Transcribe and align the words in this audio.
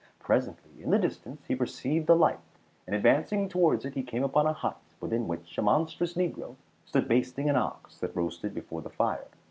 Presently 0.17 0.81
in 0.81 0.89
the 0.89 0.97
distance 0.97 1.45
he 1.45 1.53
perceived 1.55 2.09
a 2.09 2.15
light, 2.15 2.39
and 2.87 2.95
advancing 2.95 3.47
towards 3.47 3.85
it 3.85 3.93
he 3.93 4.01
came 4.01 4.23
upon 4.23 4.47
a 4.47 4.51
hut 4.53 4.81
within 4.99 5.27
which 5.27 5.55
a 5.59 5.61
monstrous 5.61 6.15
negro 6.15 6.55
stood 6.85 7.07
basting 7.07 7.51
an 7.51 7.55
ox 7.55 7.99
that 7.99 8.15
roasted 8.15 8.55
before 8.55 8.81
the 8.81 8.89
fire. 8.89 9.27